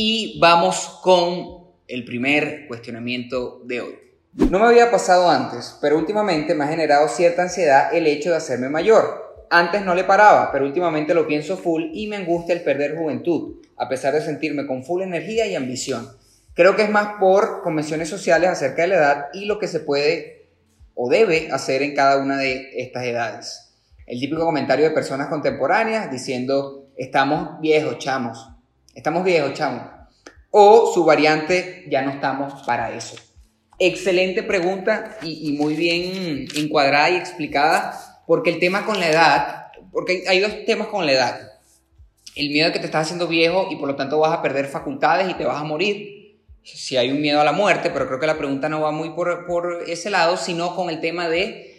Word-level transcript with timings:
Y 0.00 0.38
vamos 0.38 1.00
con 1.02 1.72
el 1.88 2.04
primer 2.04 2.68
cuestionamiento 2.68 3.62
de 3.64 3.80
hoy. 3.80 3.98
No 4.32 4.60
me 4.60 4.66
había 4.66 4.92
pasado 4.92 5.28
antes, 5.28 5.76
pero 5.80 5.98
últimamente 5.98 6.54
me 6.54 6.62
ha 6.62 6.68
generado 6.68 7.08
cierta 7.08 7.42
ansiedad 7.42 7.92
el 7.92 8.06
hecho 8.06 8.30
de 8.30 8.36
hacerme 8.36 8.68
mayor. 8.68 9.44
Antes 9.50 9.84
no 9.84 9.96
le 9.96 10.04
paraba, 10.04 10.52
pero 10.52 10.66
últimamente 10.66 11.14
lo 11.14 11.26
pienso 11.26 11.56
full 11.56 11.86
y 11.92 12.06
me 12.06 12.14
angustia 12.14 12.54
el 12.54 12.62
perder 12.62 12.96
juventud, 12.96 13.56
a 13.76 13.88
pesar 13.88 14.14
de 14.14 14.20
sentirme 14.20 14.68
con 14.68 14.84
full 14.84 15.02
energía 15.02 15.48
y 15.48 15.56
ambición. 15.56 16.08
Creo 16.54 16.76
que 16.76 16.82
es 16.82 16.90
más 16.90 17.18
por 17.18 17.62
convenciones 17.62 18.08
sociales 18.08 18.50
acerca 18.50 18.82
de 18.82 18.88
la 18.88 18.96
edad 18.98 19.24
y 19.32 19.46
lo 19.46 19.58
que 19.58 19.66
se 19.66 19.80
puede 19.80 20.46
o 20.94 21.10
debe 21.10 21.50
hacer 21.50 21.82
en 21.82 21.96
cada 21.96 22.22
una 22.22 22.36
de 22.36 22.70
estas 22.76 23.02
edades. 23.02 23.74
El 24.06 24.20
típico 24.20 24.44
comentario 24.44 24.84
de 24.84 24.94
personas 24.94 25.26
contemporáneas 25.26 26.08
diciendo, 26.08 26.86
estamos 26.96 27.60
viejos, 27.60 27.98
chamos, 27.98 28.57
estamos 28.98 29.24
viejos, 29.24 29.54
chamos. 29.54 29.82
O 30.50 30.92
su 30.92 31.04
variante, 31.04 31.86
ya 31.88 32.02
no 32.02 32.10
estamos 32.10 32.62
para 32.66 32.94
eso. 32.94 33.16
Excelente 33.78 34.42
pregunta 34.42 35.18
y, 35.22 35.52
muy 35.52 35.74
bien 35.74 36.48
encuadrada 36.56 37.10
y 37.10 37.16
explicada, 37.16 37.96
porque 38.26 38.50
el 38.50 38.58
tema 38.58 38.84
con 38.84 38.98
la 38.98 39.08
edad, 39.08 39.66
porque 39.92 40.24
hay 40.26 40.40
dos 40.40 40.64
temas 40.66 40.88
con 40.88 41.06
la 41.06 41.12
edad. 41.12 41.52
El 42.34 42.50
miedo 42.50 42.66
de 42.66 42.72
que 42.72 42.80
te 42.80 42.86
estás 42.86 43.06
haciendo 43.06 43.28
viejo 43.28 43.68
y 43.70 43.76
por 43.76 43.88
lo 43.88 43.94
tanto 43.94 44.18
vas 44.18 44.32
a 44.32 44.42
perder 44.42 44.66
facultades 44.66 45.30
y 45.30 45.34
te 45.34 45.44
vas 45.44 45.60
a 45.60 45.64
morir. 45.64 46.40
Si 46.64 46.96
hay 46.96 47.10
un 47.10 47.20
miedo 47.20 47.40
a 47.40 47.44
la 47.44 47.52
muerte, 47.52 47.90
pero 47.90 48.08
creo 48.08 48.18
que 48.18 48.26
la 48.26 48.36
pregunta 48.36 48.68
no 48.68 48.80
va 48.80 48.90
muy 48.90 49.10
por, 49.10 49.84
ese 49.86 50.10
lado, 50.10 50.36
sino 50.36 50.74
con 50.74 50.90
el 50.90 51.00
tema 51.00 51.28
de 51.28 51.77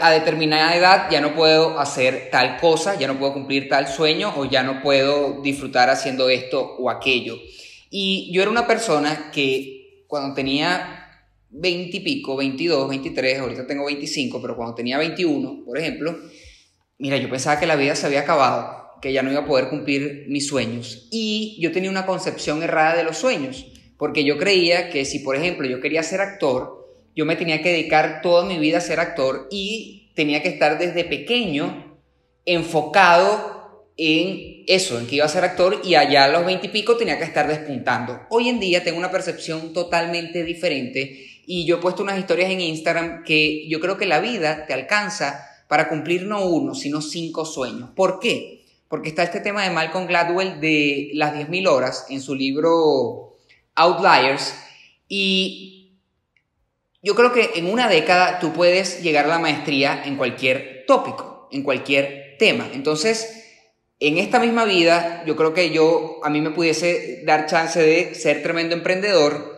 a 0.00 0.10
determinada 0.12 0.76
edad 0.76 1.10
ya 1.10 1.20
no 1.20 1.34
puedo 1.34 1.80
hacer 1.80 2.28
tal 2.30 2.56
cosa, 2.58 2.98
ya 2.98 3.08
no 3.08 3.18
puedo 3.18 3.32
cumplir 3.32 3.68
tal 3.68 3.88
sueño 3.88 4.32
o 4.36 4.44
ya 4.44 4.62
no 4.62 4.80
puedo 4.80 5.42
disfrutar 5.42 5.90
haciendo 5.90 6.28
esto 6.28 6.76
o 6.78 6.88
aquello. 6.88 7.36
Y 7.90 8.30
yo 8.32 8.42
era 8.42 8.50
una 8.50 8.66
persona 8.66 9.30
que 9.32 10.04
cuando 10.06 10.34
tenía 10.34 11.06
20 11.50 11.96
y 11.96 12.00
pico, 12.00 12.36
22, 12.36 12.88
23, 12.88 13.40
ahorita 13.40 13.66
tengo 13.66 13.86
25, 13.86 14.40
pero 14.40 14.56
cuando 14.56 14.74
tenía 14.74 14.98
21, 14.98 15.64
por 15.64 15.78
ejemplo, 15.78 16.16
mira, 16.98 17.16
yo 17.16 17.28
pensaba 17.28 17.58
que 17.58 17.66
la 17.66 17.76
vida 17.76 17.96
se 17.96 18.06
había 18.06 18.20
acabado, 18.20 18.92
que 19.00 19.12
ya 19.12 19.22
no 19.22 19.30
iba 19.30 19.40
a 19.40 19.46
poder 19.46 19.68
cumplir 19.68 20.26
mis 20.28 20.46
sueños. 20.46 21.08
Y 21.10 21.58
yo 21.60 21.72
tenía 21.72 21.90
una 21.90 22.06
concepción 22.06 22.62
errada 22.62 22.96
de 22.96 23.04
los 23.04 23.18
sueños, 23.18 23.66
porque 23.98 24.24
yo 24.24 24.38
creía 24.38 24.90
que 24.90 25.04
si, 25.04 25.20
por 25.20 25.36
ejemplo, 25.36 25.66
yo 25.66 25.80
quería 25.80 26.02
ser 26.02 26.20
actor, 26.20 26.85
yo 27.16 27.24
me 27.24 27.34
tenía 27.34 27.62
que 27.62 27.70
dedicar 27.70 28.20
toda 28.22 28.44
mi 28.44 28.58
vida 28.58 28.78
a 28.78 28.82
ser 28.82 29.00
actor 29.00 29.48
y 29.50 30.12
tenía 30.14 30.42
que 30.42 30.50
estar 30.50 30.78
desde 30.78 31.02
pequeño 31.04 31.98
enfocado 32.44 33.88
en 33.96 34.64
eso, 34.66 34.98
en 34.98 35.06
que 35.06 35.16
iba 35.16 35.24
a 35.24 35.28
ser 35.28 35.42
actor 35.42 35.80
y 35.82 35.94
allá 35.94 36.24
a 36.24 36.28
los 36.28 36.44
veintipico 36.44 36.98
tenía 36.98 37.18
que 37.18 37.24
estar 37.24 37.48
despuntando. 37.48 38.20
Hoy 38.28 38.50
en 38.50 38.60
día 38.60 38.84
tengo 38.84 38.98
una 38.98 39.10
percepción 39.10 39.72
totalmente 39.72 40.44
diferente 40.44 41.26
y 41.46 41.64
yo 41.64 41.76
he 41.76 41.80
puesto 41.80 42.02
unas 42.02 42.18
historias 42.18 42.50
en 42.50 42.60
Instagram 42.60 43.24
que 43.24 43.66
yo 43.66 43.80
creo 43.80 43.96
que 43.96 44.04
la 44.04 44.20
vida 44.20 44.66
te 44.66 44.74
alcanza 44.74 45.46
para 45.68 45.88
cumplir 45.88 46.26
no 46.26 46.44
uno, 46.44 46.74
sino 46.74 47.00
cinco 47.00 47.46
sueños. 47.46 47.90
¿Por 47.96 48.20
qué? 48.20 48.64
Porque 48.88 49.08
está 49.08 49.22
este 49.22 49.40
tema 49.40 49.64
de 49.64 49.70
Malcolm 49.70 50.06
Gladwell 50.06 50.60
de 50.60 51.10
las 51.14 51.34
10.000 51.34 51.66
horas 51.66 52.06
en 52.10 52.20
su 52.20 52.34
libro 52.34 53.36
Outliers 53.74 54.54
y 55.08 55.76
yo 57.06 57.14
creo 57.14 57.32
que 57.32 57.52
en 57.54 57.70
una 57.70 57.88
década 57.88 58.40
tú 58.40 58.52
puedes 58.52 59.00
llegar 59.00 59.26
a 59.26 59.28
la 59.28 59.38
maestría 59.38 60.02
en 60.06 60.16
cualquier 60.16 60.82
tópico, 60.88 61.48
en 61.52 61.62
cualquier 61.62 62.34
tema. 62.36 62.68
Entonces, 62.74 63.44
en 64.00 64.18
esta 64.18 64.40
misma 64.40 64.64
vida, 64.64 65.22
yo 65.24 65.36
creo 65.36 65.54
que 65.54 65.70
yo, 65.70 66.18
a 66.24 66.30
mí 66.30 66.40
me 66.40 66.50
pudiese 66.50 67.22
dar 67.24 67.46
chance 67.46 67.80
de 67.80 68.16
ser 68.16 68.42
tremendo 68.42 68.74
emprendedor, 68.74 69.56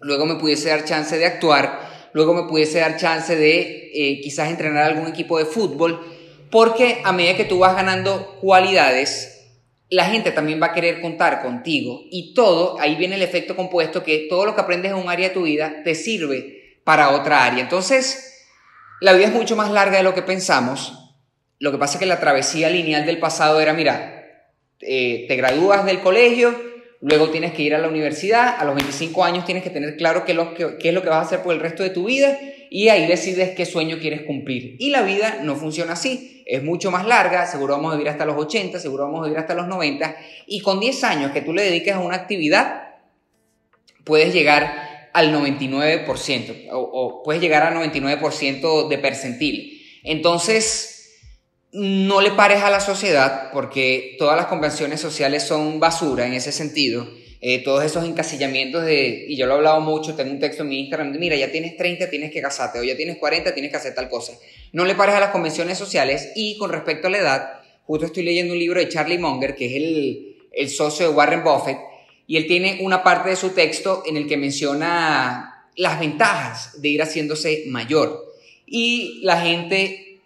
luego 0.00 0.26
me 0.26 0.34
pudiese 0.34 0.70
dar 0.70 0.84
chance 0.84 1.16
de 1.16 1.24
actuar, 1.24 2.10
luego 2.14 2.34
me 2.34 2.48
pudiese 2.48 2.80
dar 2.80 2.96
chance 2.96 3.36
de 3.36 3.92
eh, 3.94 4.20
quizás 4.20 4.50
entrenar 4.50 4.82
algún 4.82 5.06
equipo 5.06 5.38
de 5.38 5.44
fútbol, 5.44 6.04
porque 6.50 7.00
a 7.04 7.12
medida 7.12 7.36
que 7.36 7.44
tú 7.44 7.60
vas 7.60 7.76
ganando 7.76 8.38
cualidades, 8.40 9.52
la 9.88 10.06
gente 10.06 10.32
también 10.32 10.60
va 10.60 10.66
a 10.66 10.74
querer 10.74 11.00
contar 11.00 11.42
contigo 11.42 12.00
y 12.10 12.34
todo, 12.34 12.76
ahí 12.80 12.96
viene 12.96 13.14
el 13.14 13.22
efecto 13.22 13.54
compuesto, 13.54 14.02
que 14.02 14.26
todo 14.28 14.46
lo 14.46 14.56
que 14.56 14.62
aprendes 14.62 14.90
en 14.90 14.98
un 14.98 15.08
área 15.08 15.28
de 15.28 15.34
tu 15.34 15.42
vida 15.42 15.84
te 15.84 15.94
sirve 15.94 16.61
para 16.84 17.10
otra 17.10 17.44
área. 17.44 17.60
Entonces, 17.60 18.46
la 19.00 19.12
vida 19.12 19.26
es 19.26 19.32
mucho 19.32 19.56
más 19.56 19.70
larga 19.70 19.98
de 19.98 20.02
lo 20.02 20.14
que 20.14 20.22
pensamos 20.22 20.98
lo 21.62 21.70
que 21.70 21.78
pasa 21.78 21.94
es 21.94 22.00
que 22.00 22.06
la 22.06 22.18
travesía 22.18 22.68
lineal 22.68 23.06
del 23.06 23.20
pasado 23.20 23.60
era, 23.60 23.72
mira, 23.72 24.48
eh, 24.80 25.26
te 25.28 25.36
gradúas 25.36 25.86
del 25.86 26.00
colegio, 26.00 26.52
luego 27.00 27.30
tienes 27.30 27.52
que 27.52 27.62
ir 27.62 27.72
a 27.72 27.78
la 27.78 27.86
universidad, 27.86 28.56
a 28.58 28.64
los 28.64 28.74
25 28.74 29.22
años 29.22 29.44
tienes 29.44 29.62
que 29.62 29.70
tener 29.70 29.96
claro 29.96 30.24
qué, 30.24 30.34
lo, 30.34 30.54
qué, 30.54 30.76
es 30.82 30.92
lo 30.92 31.02
que 31.02 31.08
vas 31.08 31.18
a 31.18 31.20
hacer 31.20 31.42
por 31.44 31.54
el 31.54 31.60
resto 31.60 31.84
de 31.84 31.90
tu 31.90 32.06
vida 32.06 32.36
y 32.68 32.88
ahí 32.88 33.06
decides 33.06 33.54
qué 33.54 33.64
sueño 33.64 33.98
quieres 34.00 34.22
cumplir. 34.22 34.74
Y 34.80 34.90
la 34.90 35.02
vida 35.02 35.38
no 35.44 35.54
funciona 35.54 35.92
así, 35.92 36.42
es 36.46 36.64
mucho 36.64 36.90
más 36.90 37.06
larga, 37.06 37.46
seguro 37.46 37.76
vamos 37.76 37.92
a 37.92 37.96
vivir 37.96 38.10
hasta 38.10 38.24
los 38.24 38.36
80, 38.36 38.80
seguro 38.80 39.04
vamos 39.04 39.20
a 39.20 39.24
vivir 39.26 39.38
hasta 39.38 39.54
los 39.54 39.68
90 39.68 40.16
y 40.48 40.62
con 40.62 40.80
10 40.80 41.04
años 41.04 41.30
que 41.30 41.42
tú 41.42 41.52
le 41.52 41.62
dediques 41.62 41.94
a 41.94 42.00
una 42.00 42.16
actividad, 42.16 42.88
puedes 44.02 44.34
llegar 44.34 44.91
al 45.12 45.34
99% 45.34 46.68
o, 46.72 46.78
o 46.78 47.22
puedes 47.22 47.42
llegar 47.42 47.62
al 47.62 47.74
99% 47.74 48.88
de 48.88 48.98
percentil. 48.98 49.82
Entonces, 50.04 50.92
no 51.72 52.20
le 52.20 52.32
pares 52.32 52.62
a 52.62 52.70
la 52.70 52.80
sociedad, 52.80 53.50
porque 53.52 54.16
todas 54.18 54.36
las 54.36 54.46
convenciones 54.46 55.00
sociales 55.00 55.42
son 55.42 55.80
basura 55.80 56.26
en 56.26 56.34
ese 56.34 56.52
sentido. 56.52 57.08
Eh, 57.40 57.64
todos 57.64 57.82
esos 57.82 58.04
encasillamientos 58.04 58.84
de, 58.84 59.24
y 59.26 59.36
yo 59.36 59.46
lo 59.46 59.54
he 59.54 59.56
hablado 59.56 59.80
mucho, 59.80 60.14
tengo 60.14 60.30
un 60.30 60.38
texto 60.38 60.62
en 60.62 60.68
mi 60.68 60.78
Instagram, 60.78 61.12
de, 61.12 61.18
mira, 61.18 61.34
ya 61.34 61.50
tienes 61.50 61.76
30, 61.76 62.08
tienes 62.08 62.30
que 62.30 62.40
casarte, 62.40 62.78
o 62.78 62.84
ya 62.84 62.96
tienes 62.96 63.16
40, 63.16 63.52
tienes 63.52 63.72
que 63.72 63.78
hacer 63.78 63.94
tal 63.94 64.08
cosa. 64.08 64.34
No 64.72 64.84
le 64.84 64.94
pares 64.94 65.16
a 65.16 65.20
las 65.20 65.30
convenciones 65.30 65.76
sociales 65.76 66.30
y 66.36 66.56
con 66.58 66.70
respecto 66.70 67.08
a 67.08 67.10
la 67.10 67.18
edad, 67.18 67.48
justo 67.84 68.06
estoy 68.06 68.22
leyendo 68.22 68.52
un 68.52 68.60
libro 68.60 68.78
de 68.78 68.88
Charlie 68.88 69.18
Munger, 69.18 69.56
que 69.56 69.66
es 69.66 69.72
el, 69.74 70.36
el 70.52 70.68
socio 70.70 71.08
de 71.08 71.14
Warren 71.14 71.42
Buffett, 71.42 71.78
y 72.26 72.36
él 72.36 72.46
tiene 72.46 72.78
una 72.82 73.02
parte 73.02 73.30
de 73.30 73.36
su 73.36 73.50
texto 73.50 74.02
en 74.06 74.16
el 74.16 74.26
que 74.26 74.36
menciona 74.36 75.66
las 75.76 75.98
ventajas 75.98 76.80
de 76.80 76.88
ir 76.88 77.02
haciéndose 77.02 77.64
mayor. 77.68 78.32
Y 78.66 79.20
la 79.22 79.40
gente 79.40 80.20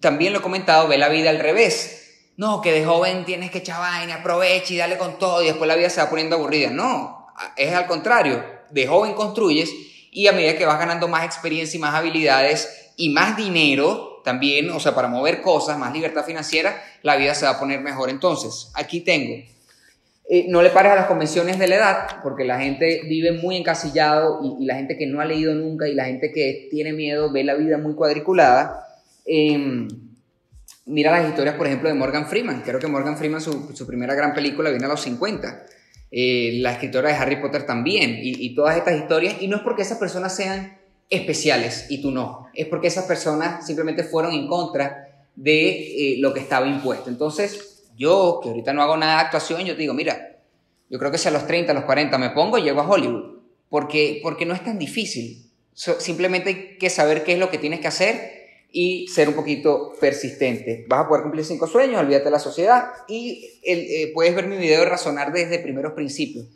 también 0.00 0.32
lo 0.32 0.40
he 0.40 0.42
comentado, 0.42 0.88
ve 0.88 0.98
la 0.98 1.08
vida 1.08 1.30
al 1.30 1.38
revés. 1.38 1.94
No, 2.36 2.60
que 2.60 2.72
de 2.72 2.84
joven 2.84 3.24
tienes 3.24 3.50
que 3.50 3.58
echar 3.58 3.80
vaina, 3.80 4.16
aprovecha 4.16 4.72
y 4.72 4.76
dale 4.76 4.96
con 4.96 5.18
todo 5.18 5.42
y 5.42 5.46
después 5.46 5.66
la 5.66 5.74
vida 5.74 5.90
se 5.90 6.00
va 6.00 6.08
poniendo 6.08 6.36
aburrida. 6.36 6.70
No, 6.70 7.26
es 7.56 7.74
al 7.74 7.86
contrario. 7.86 8.44
De 8.70 8.86
joven 8.86 9.14
construyes 9.14 9.70
y 10.12 10.26
a 10.26 10.32
medida 10.32 10.56
que 10.56 10.66
vas 10.66 10.78
ganando 10.78 11.08
más 11.08 11.24
experiencia 11.24 11.76
y 11.76 11.80
más 11.80 11.94
habilidades 11.94 12.92
y 12.96 13.08
más 13.10 13.36
dinero 13.36 14.20
también, 14.24 14.70
o 14.70 14.78
sea, 14.78 14.94
para 14.94 15.08
mover 15.08 15.40
cosas, 15.40 15.78
más 15.78 15.92
libertad 15.92 16.24
financiera, 16.24 16.82
la 17.02 17.16
vida 17.16 17.34
se 17.34 17.46
va 17.46 17.52
a 17.52 17.58
poner 17.58 17.80
mejor. 17.80 18.10
Entonces, 18.10 18.70
aquí 18.74 19.00
tengo. 19.00 19.42
Eh, 20.30 20.46
no 20.48 20.62
le 20.62 20.70
pares 20.70 20.92
a 20.92 20.96
las 20.96 21.06
convenciones 21.06 21.58
de 21.58 21.68
la 21.68 21.76
edad, 21.76 22.06
porque 22.22 22.44
la 22.44 22.60
gente 22.60 23.02
vive 23.08 23.32
muy 23.32 23.56
encasillado 23.56 24.40
y, 24.42 24.66
la 24.66 24.74
gente 24.74 24.98
que 24.98 25.06
no 25.06 25.20
ha 25.20 25.24
leído 25.24 25.54
nunca 25.54 25.88
y 25.88 25.94
la 25.94 26.04
gente 26.04 26.32
que 26.32 26.68
tiene 26.70 26.92
miedo 26.92 27.32
ve 27.32 27.44
la 27.44 27.54
vida 27.54 27.78
muy 27.78 27.94
cuadriculada 27.94 28.84
Em, 29.30 29.86
mira 30.86 31.12
las 31.12 31.28
historias, 31.28 31.54
por 31.56 31.66
ejemplo, 31.66 31.88
de 31.88 31.94
Morgan 31.94 32.26
Freeman. 32.26 32.62
Creo 32.62 32.80
que 32.80 32.86
Morgan 32.86 33.18
Freeman, 33.18 33.42
su, 33.42 33.86
primera 33.86 34.14
gran 34.14 34.32
película, 34.32 34.70
viene 34.70 34.86
a 34.86 34.88
los 34.88 35.02
50. 35.02 35.66
Eh, 36.10 36.52
la 36.60 36.72
escritora 36.72 37.10
de 37.10 37.16
Harry 37.16 37.36
Potter 37.36 37.66
también. 37.66 38.18
Y, 38.22 38.54
todas 38.54 38.78
estas 38.78 38.98
historias. 38.98 39.36
Y 39.40 39.48
no 39.48 39.56
es 39.56 39.62
porque 39.62 39.82
esas 39.82 39.98
personas 39.98 40.34
sean 40.34 40.78
especiales 41.10 41.86
y 41.90 42.00
tú 42.00 42.10
no. 42.10 42.48
Es 42.54 42.66
porque 42.66 42.88
esas 42.88 43.04
personas 43.04 43.66
simplemente 43.66 44.02
fueron 44.02 44.32
en 44.32 44.48
contra 44.48 45.26
de 45.36 45.68
eh, 45.68 46.16
lo 46.18 46.32
que 46.32 46.40
estaba 46.40 46.66
impuesto. 46.66 47.10
Entonces, 47.10 47.77
yo, 47.98 48.40
que 48.42 48.48
ahorita 48.48 48.72
no 48.72 48.82
hago 48.82 48.96
nada 48.96 49.16
de 49.16 49.20
actuación, 49.22 49.64
yo 49.64 49.74
te 49.74 49.82
digo, 49.82 49.92
mira, 49.92 50.38
yo 50.88 50.98
creo 50.98 51.10
que 51.10 51.18
si 51.18 51.28
a 51.28 51.32
los 51.32 51.46
30, 51.46 51.72
a 51.72 51.74
los 51.74 51.84
40 51.84 52.16
me 52.16 52.30
pongo, 52.30 52.58
llego 52.58 52.80
a 52.80 52.88
Hollywood. 52.88 53.38
Porque, 53.68 54.20
porque 54.22 54.46
no 54.46 54.54
es 54.54 54.64
tan 54.64 54.78
difícil. 54.78 55.50
simplemente 55.74 56.48
hay 56.48 56.78
que 56.78 56.88
saber 56.88 57.24
qué 57.24 57.32
es 57.32 57.38
lo 57.38 57.50
que 57.50 57.58
tienes 57.58 57.80
que 57.80 57.88
hacer 57.88 58.38
y 58.70 59.08
ser 59.08 59.28
un 59.28 59.34
poquito 59.34 59.92
persistente. 60.00 60.86
Vas 60.88 61.04
a 61.04 61.08
poder 61.08 61.22
cumplir 61.22 61.44
cinco 61.44 61.66
sueños, 61.66 62.00
olvídate 62.00 62.24
de 62.24 62.30
la 62.30 62.38
sociedad 62.38 62.86
y 63.08 63.60
eh, 63.62 64.10
puedes 64.14 64.34
ver 64.34 64.46
mi 64.46 64.56
video 64.56 64.80
de 64.80 64.86
razonar 64.86 65.32
desde 65.32 65.58
primeros 65.58 65.92
principios. 65.92 66.46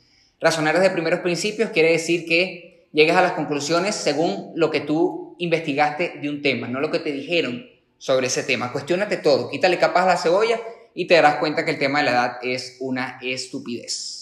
Razonar 0.40 0.78
desde 0.78 0.90
primeros 0.90 1.20
principios 1.20 1.70
quiere 1.70 1.92
decir 1.92 2.24
que 2.24 2.88
llegues 2.92 3.14
a 3.14 3.22
las 3.22 3.32
conclusiones 3.32 3.94
según 3.94 4.52
lo 4.54 4.70
que 4.70 4.80
tú 4.80 5.36
investigaste 5.38 6.18
de 6.20 6.30
un 6.30 6.40
tema, 6.40 6.68
no 6.68 6.80
lo 6.80 6.90
que 6.90 6.98
te 6.98 7.12
dijeron 7.12 7.66
sobre 7.98 8.28
ese 8.28 8.42
tema. 8.42 8.72
Cuestiónate 8.72 9.18
todo, 9.18 9.50
quítale 9.50 9.78
capas 9.78 10.04
a 10.04 10.08
la 10.08 10.16
cebolla 10.16 10.60
y 10.94 11.06
te 11.06 11.14
darás 11.14 11.36
cuenta 11.36 11.64
que 11.64 11.72
el 11.72 11.78
tema 11.78 12.00
de 12.00 12.04
la 12.06 12.10
edad 12.12 12.38
es 12.42 12.76
una 12.80 13.18
estupidez. 13.22 14.21